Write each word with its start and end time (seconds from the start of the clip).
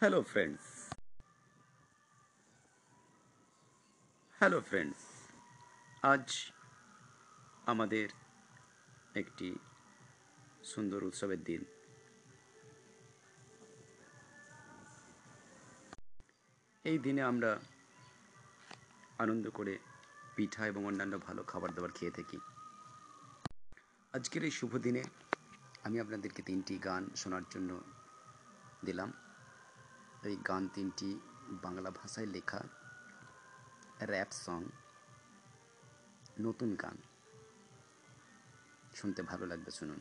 Hello 0.00 0.22
friends 0.22 0.64
hello 4.40 4.60
friends 4.60 5.00
আজ 6.02 6.26
আমাদের 7.66 8.08
একটি 9.14 9.48
সুন্দর 10.64 11.00
উৎসবের 11.04 11.40
দিন। 11.44 11.62
এই 16.84 16.98
দিনে 16.98 17.22
আমরা 17.22 17.50
আনন্দ 19.18 19.44
করে 19.50 19.78
পিঠা 20.36 20.66
এবং 20.66 20.82
অন্যান্য 20.86 21.18
ভালো 21.18 21.42
খাবার 21.42 21.70
দাবার 21.74 21.92
খেয়ে 21.92 22.10
থাকি। 22.10 22.38
আজকের 24.12 24.42
এই 24.44 24.50
শুভ 24.50 24.72
দিনে 24.76 25.02
আমি 25.84 26.00
আপনাদেরকে 26.00 26.42
তিনটি 26.42 26.74
গান 26.78 27.02
শোনার 27.16 27.44
জন্য 27.50 27.70
দিলাম। 28.84 29.10
এই 30.26 30.36
গান 30.48 30.68
তিনটি 30.68 31.08
বাংলা 31.62 31.90
ভাষায় 31.90 32.26
লেখা 32.26 32.60
র্যাপ 34.00 34.30
সং 34.44 34.60
নতুন 36.40 36.70
গান। 36.82 36.96
শুনতে 38.94 39.20
ভালো 39.22 39.44
লাগবে 39.46 39.70
শুনুন। 39.70 40.00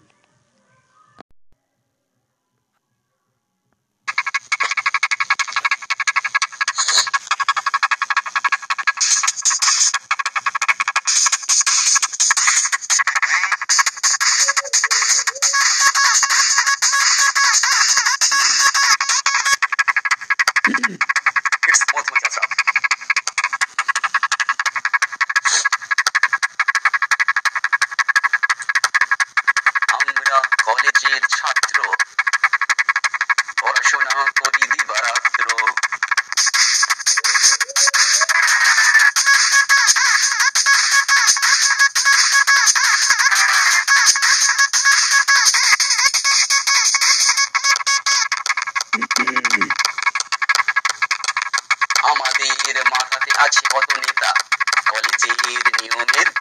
believed 55.46 55.68
in 55.68 55.86
you 55.86 55.92
and 56.00 56.35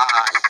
Bye. 0.00 0.49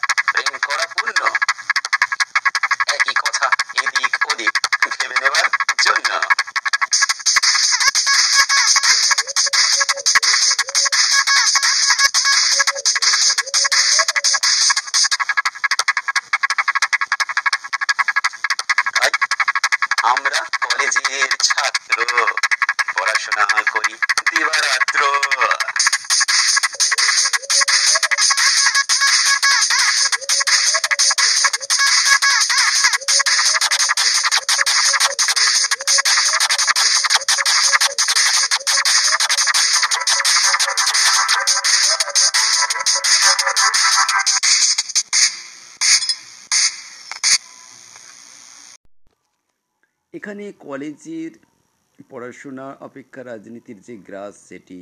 এখানে 50.14 50.52
কলেজের 50.52 51.32
পড়াশোনা, 52.10 52.66
অপেক্ষা 52.80 53.24
রাজনীতির 53.24 53.78
যে 53.80 53.96
গ্রাস, 53.96 54.34
সেটি 54.48 54.78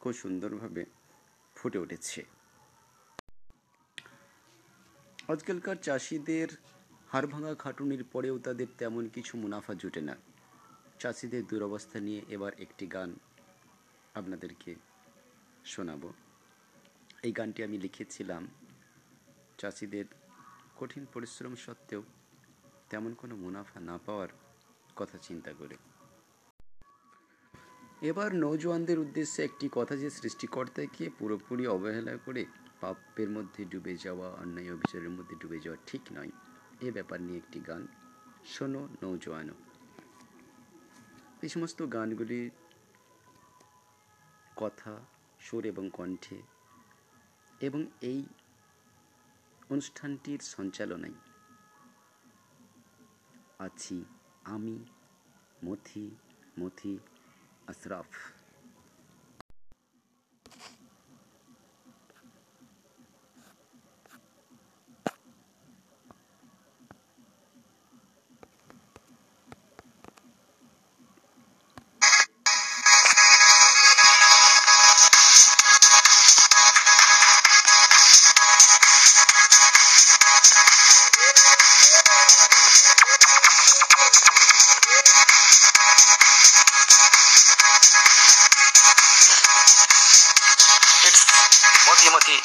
খুব 0.00 0.12
সুন্দরভাবে 0.12 0.82
ফুটে 1.56 1.78
উঠেছে। 1.78 2.20
আজকালকার 5.28 5.76
চাষিদের 5.76 6.48
হার 7.08 7.26
ভাঙা 7.26 7.54
খাটুনির 7.54 8.04
পরেও 8.04 8.38
তাদের 8.38 8.68
তেমন 8.78 9.08
কিছু 9.08 9.32
মুনাফা 9.36 9.74
জুটে 9.74 10.00
না। 10.00 10.14
চাষিদের 10.98 11.42
দুরবস্থা 11.46 11.98
নিয়ে 12.00 12.20
এবার 12.28 12.52
একটি 12.60 12.86
গান 12.86 13.10
আপনাদেরকে 14.14 14.74
শোনাব। 15.64 16.02
এই 17.22 17.32
গানটি 17.32 17.60
আমি 17.64 17.78
লিখেছিলাম 17.78 18.42
চাষিদের 19.58 20.06
কঠিন 20.76 21.06
পরিশ্রম 21.12 21.54
সত্ত্বেও 21.56 22.02
তেমন 22.90 23.14
কোনো 23.14 23.36
মুনাফা 23.36 23.80
না 23.80 23.98
পাওয়ার 24.06 24.28
কথা 24.96 25.18
চিন্তা 25.18 25.52
করে। 25.52 25.76
এবার 28.02 28.34
নৌজওয়ানদের 28.34 28.98
উদ্দেশ্যে 28.98 29.44
একটি 29.44 29.68
কথা 29.72 29.96
যে 29.96 30.10
সৃষ্টিকর্তাকে 30.10 31.10
পুরোপুরি 31.18 31.66
অবহেলা 31.66 32.16
করে 32.16 32.44
পাপের 32.80 33.28
মধ্যে 33.30 33.64
ডুবে 33.64 33.96
যাওয়া, 33.96 34.28
অন্যায় 34.32 34.72
অভিযোগের 34.72 35.10
মধ্যে 35.10 35.34
ডুবে 35.36 35.58
যাওয়া 35.60 35.78
ঠিক 35.86 36.02
নয়। 36.12 36.30
এ 36.80 36.90
ব্যাপার 36.92 37.20
নিয়ে 37.20 37.38
একটি 37.38 37.60
গান 37.60 37.86
শোনো 38.44 38.88
নৌজওয়ানও 39.02 39.54
এই 41.42 41.48
সমস্ত 41.48 41.82
গানগুলির 41.82 42.50
কথা 44.56 44.92
সুর 45.40 45.66
এবং 45.66 45.90
কণ্ঠে 45.92 46.42
এবং 47.60 47.86
এই 48.02 48.26
অনুষ্ঠানটির 49.70 50.40
সঞ্চালনায় 50.40 51.27
আছি 53.60 53.98
আমি 54.44 54.76
মথি 55.64 56.04
মথি 56.58 56.92
আশরাফ। 57.66 58.10
Timothy 92.08 92.40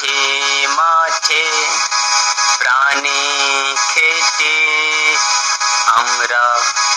মাঠে 0.00 0.66
মাঠে 0.68 1.44
প্রাণে 2.58 3.22
খেটে 3.88 4.56
আমরা 5.96 6.44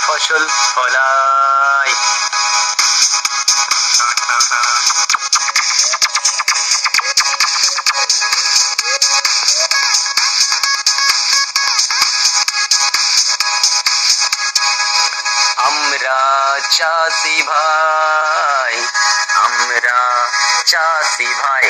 ফসল 0.06 0.44
ফলাই। 0.74 1.92
আমরা 15.58 16.20
চাষি 16.72 17.38
ভাই 17.44 18.76
আমরা 19.44 20.00
চাষি 20.66 21.30
ভাই। 21.34 21.68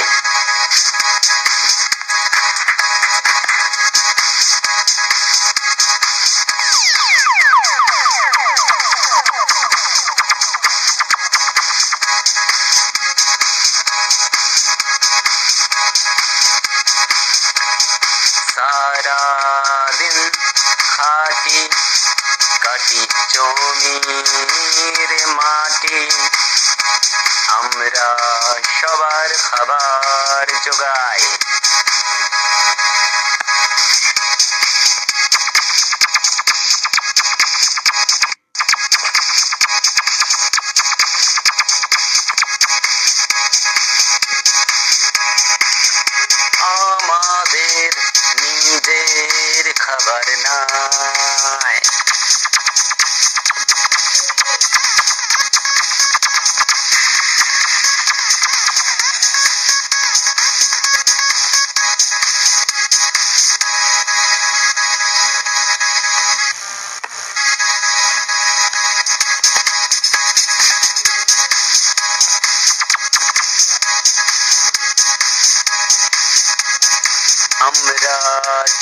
সারা 18.53 19.21
দিন 19.97 20.17
খাটি 20.93 21.59
কাটি 22.61 23.01
জমির 23.33 25.11
মাটি। 25.37 25.97
আমরা 27.47 28.07
সবার 28.79 29.29
খাবার 29.43 30.47
জোগাই। 30.65 31.21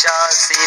চাষি 0.02 0.60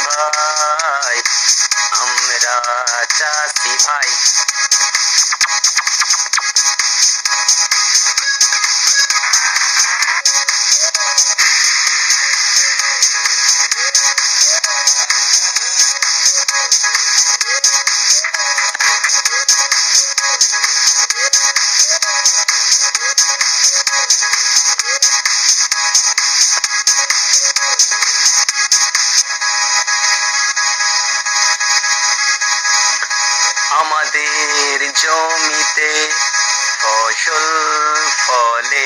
আমাদের 34.16 34.83
জমিতে 34.94 35.92
ফসল 36.80 37.47
ফলে 38.18 38.85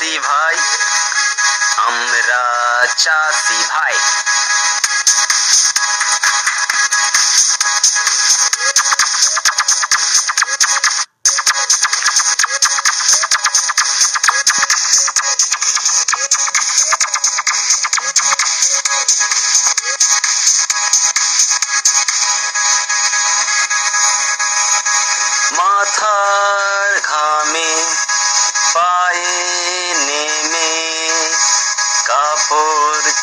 চাষি 0.00 0.18
ভাই 0.18 0.39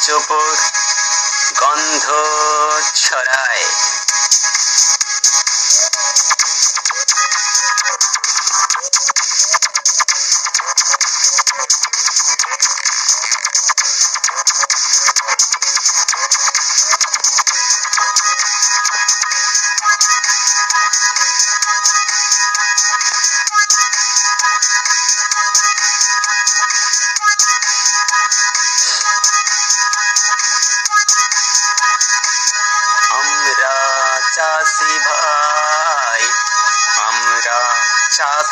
চোপড় 0.02 0.62
গন্ধ 1.60 2.06
ছড়ায়। 2.96 3.97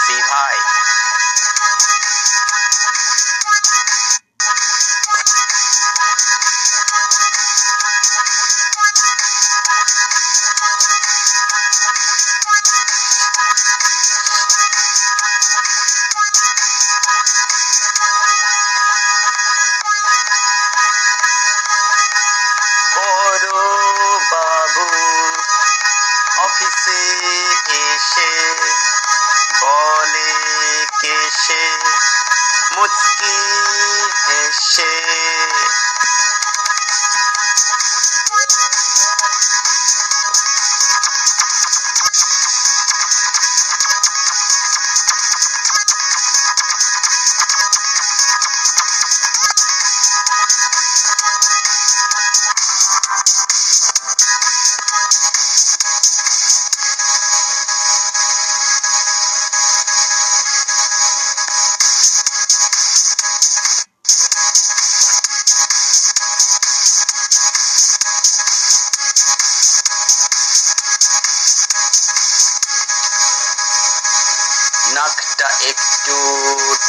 চাষি 0.05 0.21
ভাই 0.31 0.54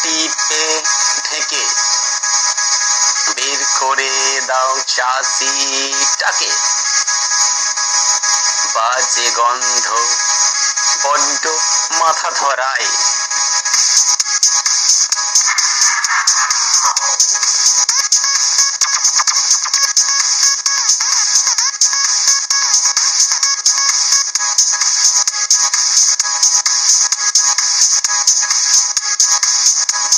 টিপে 0.03 0.83
ঢেকে 1.31 1.65
বের 3.37 3.65
করে 3.81 4.41
দাও 4.47 4.81
চাষিটাকে। 4.87 6.51
বাজে 8.75 9.31
গন্ধ 9.31 9.87
বড্ড 11.03 11.45
মাথা 11.91 12.31
ধরায়। 12.31 12.89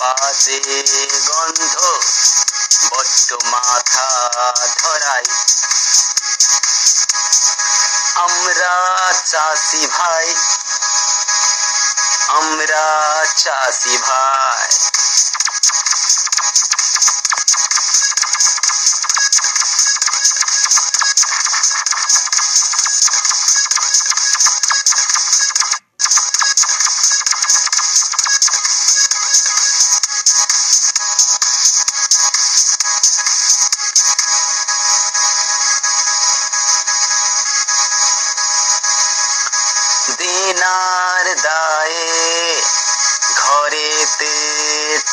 বাজে 0.00 0.58
গন্ধ 1.28 1.74
বড্ড 2.90 3.28
মাথা 3.44 4.08
ধরায় 4.78 5.28
আমরা 8.16 8.74
চাষি 9.26 9.82
ভাই 9.86 10.28
আমরা 12.28 12.84
চাষি 13.36 13.94
ভাই। 13.98 14.68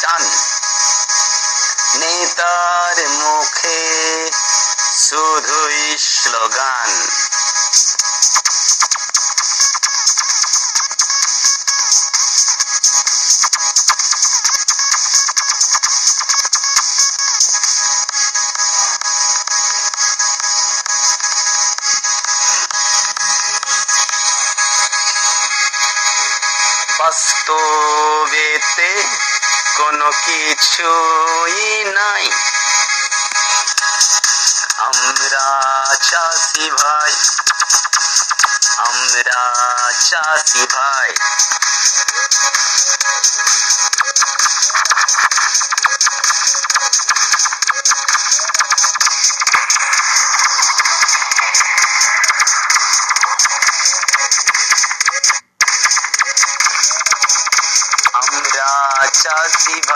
টান 0.05 0.25
নেতার 1.95 2.97
মুখে 3.19 3.81
শুধুই 4.97 5.83
স্লোগান। 5.97 6.91
বাস্তবেতে 26.99 28.89
কোনো 29.77 30.09
কিছুই 30.25 31.83
নাই। 31.93 32.25
আমরা 34.77 35.47
চাষি 36.03 36.65
ভাই 36.71 37.13
আমরা 38.77 39.41
চাষি 40.09 40.63
ভাই। 40.73 41.11
see 59.65 59.94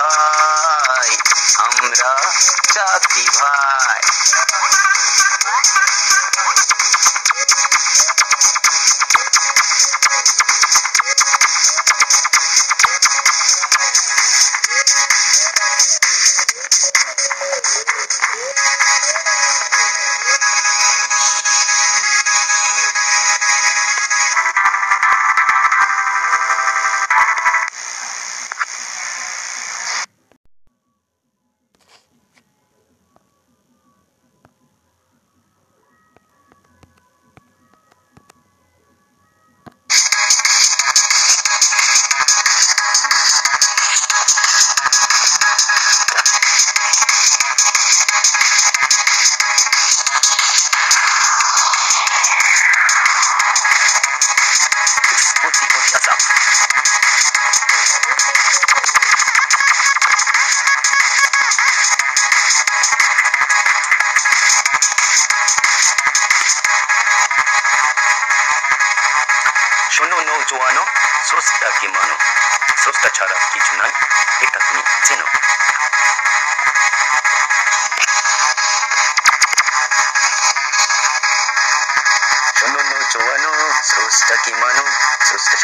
মানো 84.27 84.83
স্রষ্টা 85.25 85.57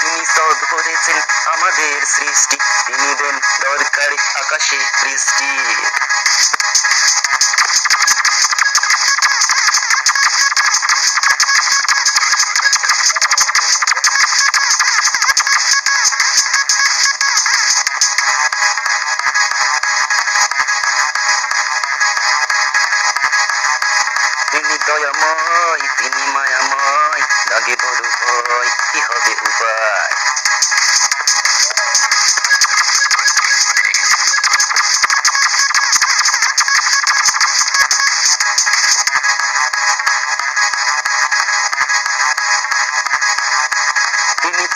তিনি 0.00 0.24
সব 0.26 0.56
করেছেন 0.70 1.20
আমাদের 1.46 2.06
সৃষ্টি। 2.06 2.56
তিনি 2.86 3.14
দেন 3.14 3.40
দরকার 3.60 4.10
আকাশে 4.34 4.78
বৃষ্টি। 5.02 6.05
দয়াময় 24.96 25.88
তিনি 25.98 26.22
মায়াময়, 26.26 27.22
লাগে 27.50 27.76
বড় 27.82 28.02
ভয়, 28.10 28.68
কি 28.92 29.00
হবে 29.00 29.32
উপায়? 29.40 30.14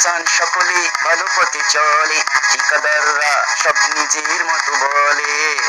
চান 0.01 0.25
সকলে 0.39 0.91
ভালো 1.05 1.27
পথে 1.37 1.61
চলে, 1.69 2.23
ঠিকাদাররা 2.51 3.33
সব 3.65 3.77
নিজের 3.89 4.45
মতো 4.45 4.73
বলে। 4.73 5.61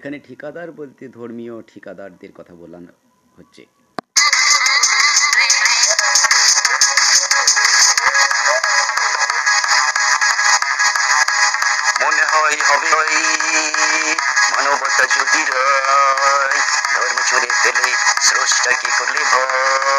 এখানে 0.00 0.18
ঠিকাদার 0.18 0.68
বলতে 0.72 1.04
ধর্মীয় 1.08 1.54
ঠিকাদারদের 1.62 2.32
কথা 2.34 2.54
বলানো 2.54 2.92
হচ্ছে। 3.38 3.62
মনে 12.02 12.24
হয় 12.32 12.58
হবে 12.68 12.90
মানবতা 14.52 15.04
যদি 15.16 15.42
ধর্ম 16.94 17.16
চুরে 17.28 17.50
ফেলে 17.62 17.88
স্রষ্টা 18.20 18.72
কি 18.72 18.90
করলে 18.98 19.20
ভয়? 19.32 19.89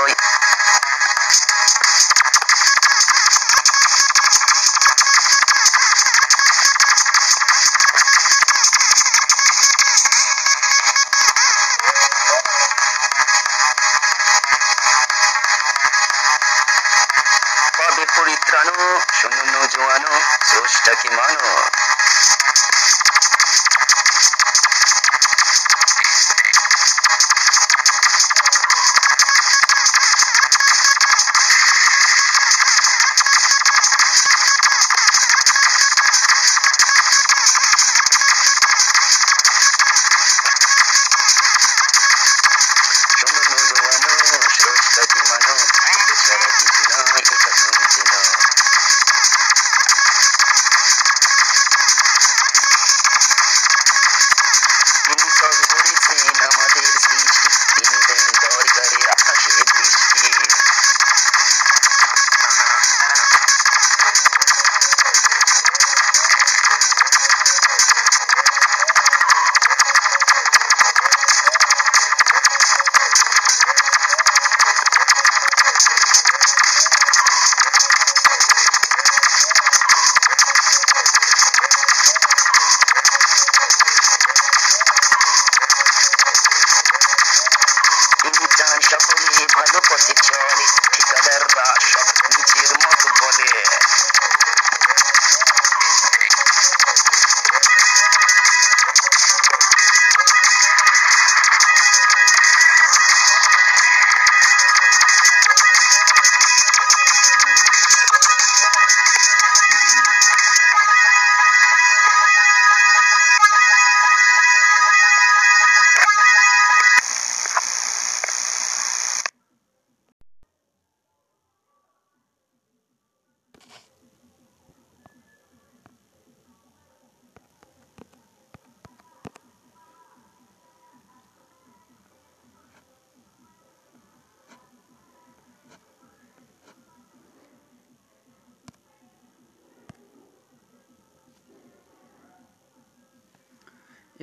স্রষ্টাকে 45.01 45.21
মানো 45.31 45.53
এছাড়া 45.61 45.95
কিছু 45.99 46.29
নয় 46.29 46.47
এটা 46.81 47.10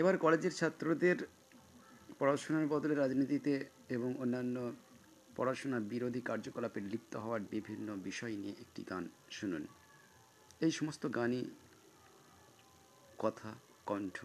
এবার 0.00 0.18
কলেজের 0.18 0.54
ছাত্রদের 0.54 1.18
পড়াশোনার 2.18 2.66
বদলে 2.66 2.94
রাজনীতিতে 2.94 3.54
এবং 3.88 4.10
অন্যান্য 4.18 4.56
পড়াশোনা 5.36 5.78
বিরোধী 5.92 6.20
কার্যকলাপে 6.20 6.80
লিপ্ত 6.80 7.12
হওয়ার 7.16 7.42
বিভিন্ন 7.50 7.88
বিষয় 8.08 8.34
নিয়ে 8.36 8.54
একটি 8.60 8.82
গান 8.90 9.04
শুনুন। 9.30 9.64
এই 10.60 10.70
সমস্ত 10.70 11.02
গানই 11.14 11.44
কথা, 13.18 13.50
কণ্ঠ, 13.86 14.16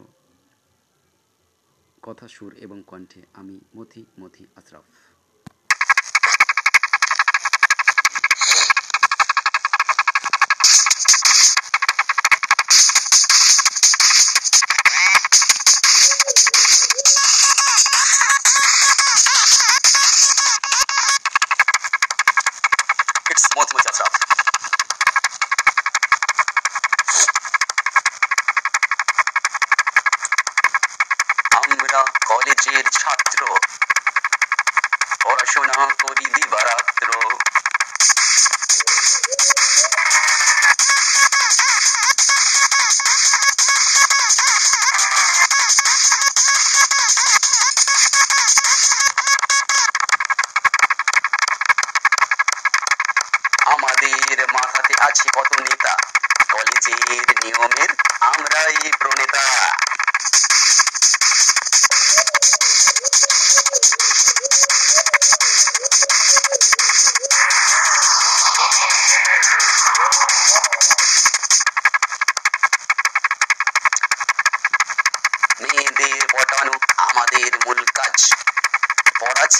কথা 2.01 2.25
সুর 2.27 2.51
এবং 2.65 2.77
কণ্ঠে 2.87 3.21
আমি 3.33 3.55
মথি 3.75 4.01
মথি 4.19 4.43
আশরাফ। 4.55 4.85
কলেজের 32.43 32.85
ছাত্র। 32.93 33.39
পড়াশোনা 35.23 35.79
করি 36.01 36.25
দিবারাত্র 36.33 37.09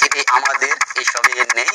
ছেড়ে 0.04 0.22
আমাদের 0.30 0.76
এসবে 0.96 1.34
নেই। 1.56 1.72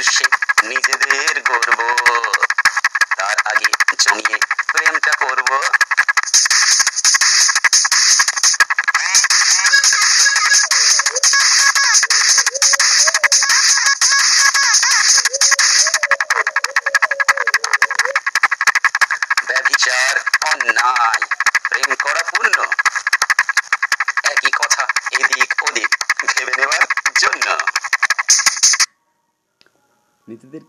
সেই 0.00 0.30
নিজেদের 0.68 1.42
গর্ব। 1.42 1.80
তার 3.16 3.36
আগে 3.44 3.66
জমিয়ে 3.98 4.38
প্রেমটা 4.72 5.12
করব। 5.12 5.81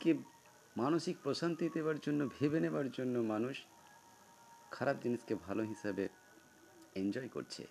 নিজেদেরকে 0.04 0.14
মানসিক 0.82 1.16
প্রশান্তি 1.24 1.66
দেওয়ার 1.74 1.98
জন্য, 2.06 2.22
ভেবে 2.36 2.60
নেবার 2.60 2.88
জন্য 2.92 3.16
মানুষ 3.34 3.56
খারাপ 4.72 4.96
জিনিসকে 5.04 5.34
ভালো 5.46 5.64
হিসাবে 5.64 6.04
এনজয় 6.96 7.30
করছে। 7.34 7.64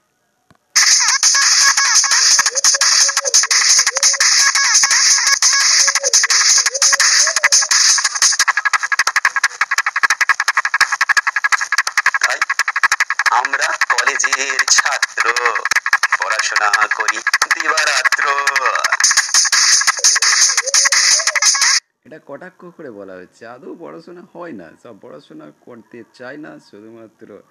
কটাক্ষ 22.27 22.65
করে 22.77 22.91
বলা 22.91 23.15
হচ্ছে। 23.15 23.47
আদৌ 23.47 23.77
পড়াশোনা 23.79 24.23
হয় 24.33 24.53
না। 24.53 24.71
সব 24.83 24.95
পড়াশোনা 25.01 25.53
করতে 25.61 26.05
চায় 26.15 26.37
না, 26.37 26.59
শুধুমাত্র 26.59 27.43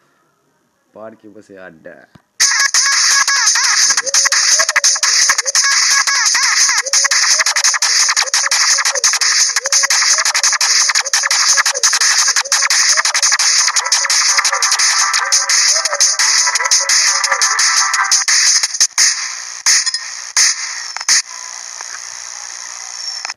পার্কে 0.94 1.30
বসে 1.30 1.60
আড্ডা। 1.60 2.08